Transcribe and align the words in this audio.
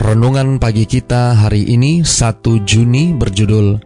Renungan 0.00 0.56
pagi 0.56 0.88
kita 0.88 1.36
hari 1.36 1.76
ini 1.76 2.00
1 2.00 2.40
Juni 2.64 3.12
berjudul 3.12 3.76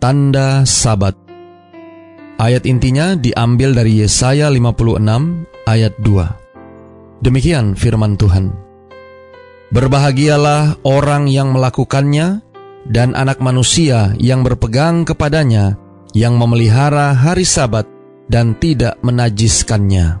Tanda 0.00 0.64
Sabat. 0.64 1.12
Ayat 2.40 2.64
intinya 2.64 3.12
diambil 3.12 3.76
dari 3.76 4.00
Yesaya 4.00 4.48
56 4.48 5.04
ayat 5.68 5.92
2. 6.00 7.20
Demikian 7.20 7.76
firman 7.76 8.16
Tuhan. 8.16 8.56
Berbahagialah 9.76 10.88
orang 10.88 11.28
yang 11.28 11.52
melakukannya 11.52 12.40
dan 12.88 13.12
anak 13.12 13.36
manusia 13.44 14.16
yang 14.16 14.40
berpegang 14.40 15.04
kepadanya 15.04 15.76
yang 16.16 16.40
memelihara 16.40 17.12
hari 17.12 17.44
Sabat 17.44 17.84
dan 18.24 18.56
tidak 18.56 18.96
menajiskannya. 19.04 20.16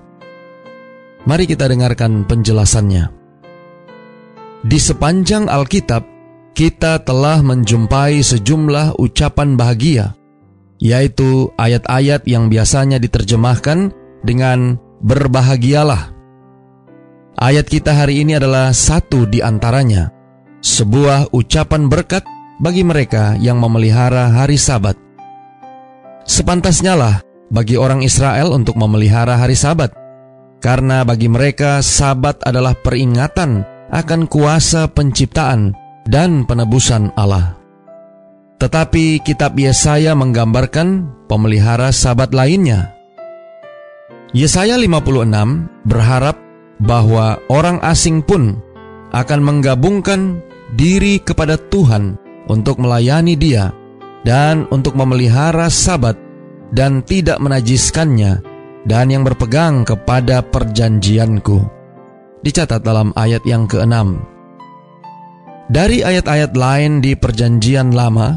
Mari 1.24 1.48
kita 1.48 1.72
dengarkan 1.72 2.28
penjelasannya. 2.28 3.21
Di 4.62 4.78
sepanjang 4.78 5.50
Alkitab, 5.50 6.06
kita 6.54 7.02
telah 7.02 7.42
menjumpai 7.42 8.22
sejumlah 8.22 8.94
ucapan 8.94 9.58
bahagia, 9.58 10.14
yaitu 10.78 11.50
ayat-ayat 11.58 12.22
yang 12.30 12.46
biasanya 12.46 13.02
diterjemahkan 13.02 13.90
dengan 14.22 14.78
"berbahagialah". 15.02 16.14
Ayat 17.42 17.66
kita 17.66 17.90
hari 17.90 18.22
ini 18.22 18.38
adalah 18.38 18.70
satu 18.70 19.26
di 19.26 19.42
antaranya, 19.42 20.14
sebuah 20.62 21.34
ucapan 21.34 21.90
berkat 21.90 22.22
bagi 22.62 22.86
mereka 22.86 23.34
yang 23.42 23.58
memelihara 23.58 24.30
hari 24.30 24.54
Sabat. 24.54 24.94
Sepantasnya 26.22 26.94
lah 26.94 27.18
bagi 27.50 27.74
orang 27.74 28.06
Israel 28.06 28.54
untuk 28.54 28.78
memelihara 28.78 29.42
hari 29.42 29.58
Sabat, 29.58 29.90
karena 30.62 31.02
bagi 31.02 31.26
mereka 31.26 31.82
Sabat 31.82 32.46
adalah 32.46 32.78
peringatan 32.78 33.71
akan 33.92 34.24
kuasa 34.24 34.88
penciptaan 34.88 35.76
dan 36.08 36.48
penebusan 36.48 37.12
Allah. 37.14 37.60
Tetapi 38.56 39.20
kitab 39.20 39.52
Yesaya 39.60 40.16
menggambarkan 40.16 41.12
pemelihara 41.28 41.92
sabat 41.92 42.32
lainnya. 42.32 42.96
Yesaya 44.32 44.80
56 44.80 45.84
berharap 45.84 46.40
bahwa 46.80 47.36
orang 47.52 47.78
asing 47.84 48.24
pun 48.24 48.56
akan 49.12 49.40
menggabungkan 49.44 50.40
diri 50.72 51.20
kepada 51.20 51.60
Tuhan 51.60 52.16
untuk 52.48 52.80
melayani 52.80 53.36
Dia 53.36 53.76
dan 54.24 54.64
untuk 54.72 54.96
memelihara 54.96 55.68
sabat 55.68 56.16
dan 56.72 57.04
tidak 57.04 57.36
menajiskannya 57.44 58.40
dan 58.88 59.12
yang 59.12 59.20
berpegang 59.20 59.84
kepada 59.84 60.40
perjanjianku 60.40 61.81
dicatat 62.42 62.82
dalam 62.82 63.14
ayat 63.14 63.42
yang 63.46 63.70
keenam. 63.70 64.22
Dari 65.72 66.04
ayat-ayat 66.04 66.52
lain 66.52 67.00
di 67.00 67.16
Perjanjian 67.16 67.94
Lama 67.96 68.36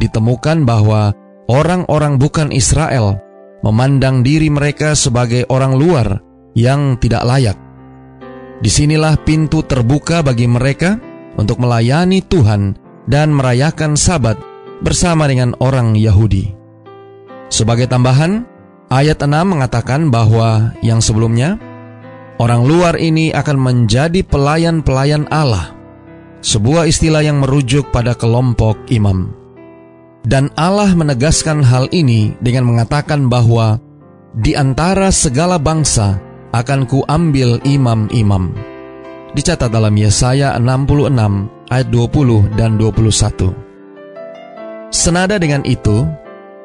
ditemukan 0.00 0.66
bahwa 0.66 1.14
orang-orang 1.46 2.18
bukan 2.18 2.50
Israel 2.50 3.20
memandang 3.62 4.26
diri 4.26 4.50
mereka 4.50 4.98
sebagai 4.98 5.46
orang 5.46 5.78
luar 5.78 6.18
yang 6.58 6.98
tidak 6.98 7.22
layak. 7.22 7.58
Di 8.58 8.70
sinilah 8.70 9.20
pintu 9.22 9.62
terbuka 9.62 10.22
bagi 10.26 10.50
mereka 10.50 10.98
untuk 11.38 11.62
melayani 11.62 12.22
Tuhan 12.26 12.74
dan 13.06 13.30
merayakan 13.34 13.94
Sabat 13.94 14.38
bersama 14.82 15.30
dengan 15.30 15.54
orang 15.62 15.94
Yahudi. 15.94 16.54
Sebagai 17.52 17.86
tambahan, 17.86 18.48
ayat 18.90 19.22
6 19.22 19.28
mengatakan 19.44 20.08
bahwa 20.10 20.74
yang 20.80 20.98
sebelumnya 20.98 21.60
Orang 22.42 22.66
luar 22.66 22.98
ini 22.98 23.30
akan 23.30 23.54
menjadi 23.54 24.26
pelayan-pelayan 24.26 25.30
Allah, 25.30 25.78
sebuah 26.42 26.90
istilah 26.90 27.22
yang 27.22 27.38
merujuk 27.38 27.94
pada 27.94 28.18
kelompok 28.18 28.74
imam. 28.90 29.30
Dan 30.26 30.50
Allah 30.58 30.90
menegaskan 30.90 31.62
hal 31.62 31.86
ini 31.94 32.34
dengan 32.42 32.66
mengatakan 32.66 33.30
bahwa 33.30 33.78
di 34.34 34.58
antara 34.58 35.14
segala 35.14 35.54
bangsa 35.54 36.18
akan 36.50 36.82
kuambil 36.90 37.62
imam-imam. 37.62 38.50
Dicatat 39.38 39.70
dalam 39.70 39.94
Yesaya 39.94 40.58
66 40.58 41.70
ayat 41.70 41.88
20 41.94 42.58
dan 42.58 42.74
21. 42.74 43.54
Senada 44.90 45.38
dengan 45.38 45.62
itu, 45.62 46.10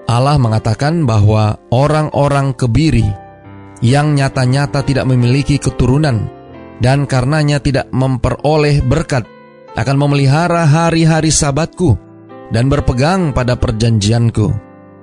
Allah 0.10 0.42
mengatakan 0.42 1.06
bahwa 1.06 1.62
orang-orang 1.70 2.58
kebiri 2.58 3.27
yang 3.82 4.18
nyata-nyata 4.18 4.82
tidak 4.82 5.06
memiliki 5.06 5.62
keturunan 5.62 6.30
dan 6.82 7.06
karenanya 7.10 7.62
tidak 7.62 7.90
memperoleh 7.94 8.82
berkat 8.86 9.26
akan 9.78 9.96
memelihara 9.98 10.66
hari-hari 10.66 11.30
sabatku 11.30 11.98
dan 12.50 12.70
berpegang 12.72 13.34
pada 13.34 13.54
perjanjianku 13.60 14.50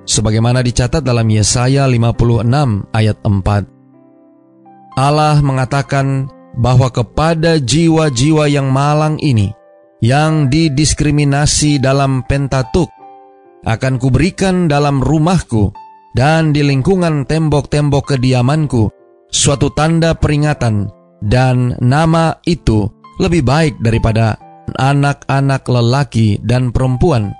sebagaimana 0.03 0.59
dicatat 0.59 1.03
dalam 1.03 1.27
Yesaya 1.31 1.87
56 1.87 2.91
ayat 2.91 3.17
4 3.23 4.95
Allah 4.95 5.35
mengatakan 5.43 6.31
bahwa 6.55 6.87
kepada 6.87 7.59
jiwa-jiwa 7.59 8.47
yang 8.47 8.71
malang 8.71 9.19
ini 9.19 9.51
yang 9.99 10.47
didiskriminasi 10.47 11.83
dalam 11.83 12.23
Pentatuk 12.23 12.87
akan 13.65 13.99
kuberikan 13.99 14.69
dalam 14.71 15.03
rumahku 15.03 15.73
dan 16.15 16.55
di 16.55 16.63
lingkungan 16.63 17.27
tembok-tembok 17.27 18.15
kediamanku 18.15 18.87
suatu 19.27 19.67
tanda 19.75 20.15
peringatan 20.15 20.87
dan 21.19 21.75
nama 21.83 22.39
itu 22.47 22.87
lebih 23.19 23.43
baik 23.43 23.75
daripada 23.83 24.39
anak-anak 24.79 25.67
lelaki 25.67 26.39
dan 26.39 26.71
perempuan. 26.71 27.35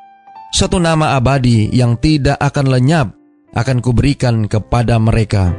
Suatu 0.51 0.79
nama 0.79 1.15
abadi 1.15 1.71
yang 1.71 1.99
tidak 1.99 2.39
akan 2.39 2.67
lenyap 2.71 3.07
akan 3.55 3.79
kuberikan 3.79 4.47
kepada 4.47 4.99
mereka. 4.99 5.55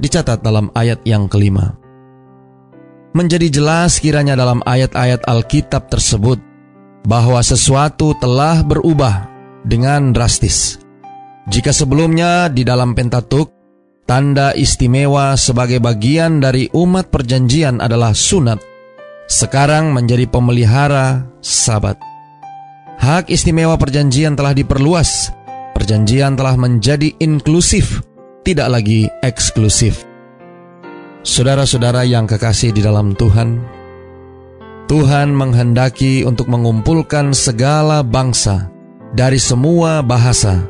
Dicatat 0.00 0.44
dalam 0.44 0.68
ayat 0.76 1.00
yang 1.08 1.28
kelima. 1.28 1.76
Menjadi 3.14 3.46
jelas 3.48 4.02
kiranya 4.02 4.34
dalam 4.34 4.60
ayat-ayat 4.64 5.22
Alkitab 5.24 5.86
tersebut 5.86 6.42
bahwa 7.06 7.38
sesuatu 7.44 8.16
telah 8.18 8.64
berubah 8.66 9.28
dengan 9.62 10.10
drastis. 10.10 10.83
Jika 11.44 11.76
sebelumnya 11.76 12.48
di 12.48 12.64
dalam 12.64 12.96
Pentatuk, 12.96 13.52
tanda 14.08 14.56
istimewa 14.56 15.36
sebagai 15.36 15.76
bagian 15.76 16.40
dari 16.40 16.72
umat 16.72 17.12
perjanjian 17.12 17.84
adalah 17.84 18.16
sunat, 18.16 18.60
sekarang 19.28 19.92
menjadi 19.92 20.24
pemelihara 20.28 21.28
sabat. 21.44 22.00
Hak 22.96 23.28
istimewa 23.28 23.76
perjanjian 23.76 24.40
telah 24.40 24.56
diperluas, 24.56 25.28
perjanjian 25.76 26.32
telah 26.32 26.56
menjadi 26.56 27.12
inklusif, 27.20 28.00
tidak 28.40 28.80
lagi 28.80 29.12
eksklusif. 29.20 30.08
Saudara-saudara 31.24 32.08
yang 32.08 32.24
kekasih 32.24 32.72
di 32.72 32.80
dalam 32.80 33.12
Tuhan, 33.12 33.60
Tuhan 34.84 35.32
menghendaki 35.32 36.24
untuk 36.28 36.48
mengumpulkan 36.52 37.32
segala 37.32 38.04
bangsa 38.04 38.68
dari 39.16 39.40
semua 39.40 40.04
bahasa, 40.04 40.60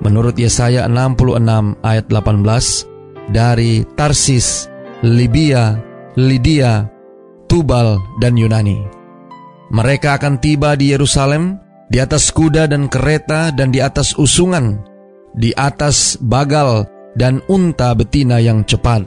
Menurut 0.00 0.36
Yesaya 0.40 0.88
66 0.88 1.76
ayat 1.84 2.06
18, 2.08 2.90
dari 3.30 3.84
Tarsis, 3.94 4.66
Libya, 5.04 5.78
Lydia, 6.18 6.88
Tubal, 7.46 8.00
dan 8.18 8.34
Yunani. 8.34 8.80
Mereka 9.70 10.18
akan 10.18 10.42
tiba 10.42 10.74
di 10.74 10.90
Yerusalem 10.90 11.60
di 11.92 12.02
atas 12.02 12.34
kuda 12.34 12.66
dan 12.66 12.90
kereta 12.90 13.54
dan 13.54 13.70
di 13.70 13.78
atas 13.78 14.18
usungan, 14.18 14.82
di 15.34 15.54
atas 15.54 16.18
bagal 16.18 16.88
dan 17.14 17.38
unta 17.46 17.94
betina 17.94 18.42
yang 18.42 18.66
cepat. 18.66 19.06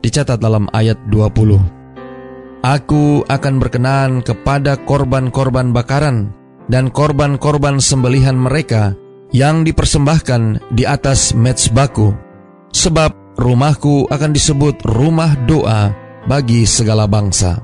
Dicatat 0.00 0.40
dalam 0.40 0.68
ayat 0.72 0.96
20. 1.08 2.64
Aku 2.64 3.24
akan 3.28 3.54
berkenan 3.60 4.24
kepada 4.24 4.80
korban-korban 4.80 5.72
bakaran 5.76 6.32
dan 6.72 6.88
korban-korban 6.88 7.76
sembelihan 7.76 8.36
mereka 8.36 8.96
yang 9.34 9.66
dipersembahkan 9.66 10.70
di 10.70 10.86
atas 10.86 11.34
mezbaku, 11.34 12.14
sebab 12.70 13.34
rumahku 13.34 14.06
akan 14.06 14.30
disebut 14.30 14.86
rumah 14.86 15.34
doa 15.50 15.90
bagi 16.30 16.62
segala 16.62 17.10
bangsa. 17.10 17.58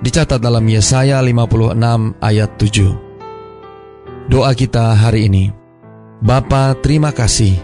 Dicatat 0.00 0.40
dalam 0.40 0.64
Yesaya 0.64 1.20
56 1.20 2.16
ayat 2.24 2.50
7. 2.56 4.32
doa 4.32 4.52
kita 4.56 4.96
hari 4.96 5.28
ini. 5.28 5.52
Bapa, 6.24 6.72
terima 6.80 7.12
kasih. 7.12 7.60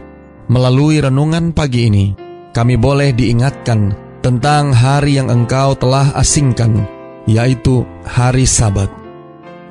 Melalui 0.53 1.01
renungan 1.01 1.57
pagi 1.57 1.89
ini, 1.89 2.13
kami 2.53 2.77
boleh 2.77 3.17
diingatkan 3.17 3.97
tentang 4.21 4.77
hari 4.77 5.17
yang 5.17 5.33
Engkau 5.33 5.73
telah 5.73 6.13
asingkan, 6.13 6.85
yaitu 7.25 7.89
hari 8.05 8.45
Sabat. 8.45 8.93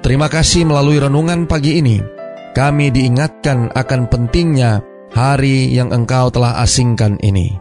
Terima 0.01 0.25
kasih 0.25 0.65
melalui 0.65 0.97
renungan 0.97 1.45
pagi 1.45 1.77
ini, 1.77 2.01
kami 2.51 2.91
diingatkan 2.91 3.71
akan 3.71 4.07
pentingnya 4.11 4.83
hari 5.11 5.71
yang 5.71 5.91
Engkau 5.91 6.31
telah 6.31 6.59
asingkan 6.63 7.19
ini. 7.23 7.55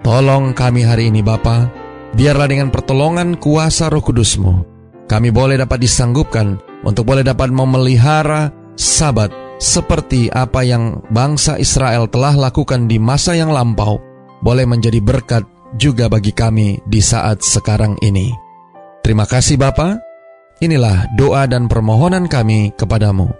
Tolong 0.00 0.56
kami 0.56 0.84
hari 0.84 1.12
ini 1.12 1.20
Bapa, 1.20 1.68
biarlah 2.16 2.48
dengan 2.48 2.72
pertolongan 2.72 3.36
kuasa 3.36 3.92
roh 3.92 4.00
kudusmu, 4.00 4.64
kami 5.04 5.28
boleh 5.28 5.60
dapat 5.60 5.80
disanggupkan 5.84 6.56
untuk 6.84 7.04
boleh 7.04 7.20
dapat 7.20 7.52
memelihara 7.52 8.48
sabat 8.80 9.28
seperti 9.60 10.32
apa 10.32 10.64
yang 10.64 11.04
bangsa 11.12 11.60
Israel 11.60 12.08
telah 12.08 12.32
lakukan 12.32 12.88
di 12.88 12.96
masa 12.96 13.36
yang 13.36 13.52
lampau, 13.52 14.00
boleh 14.40 14.64
menjadi 14.64 15.04
berkat 15.04 15.44
juga 15.76 16.08
bagi 16.08 16.32
kami 16.32 16.80
di 16.88 17.00
saat 17.04 17.44
sekarang 17.44 18.00
ini. 18.00 18.32
Terima 19.04 19.28
kasih 19.28 19.60
Bapa. 19.60 20.00
Inilah 20.60 21.12
doa 21.16 21.48
dan 21.48 21.68
permohonan 21.68 22.28
kami 22.28 22.72
kepadamu. 22.76 23.39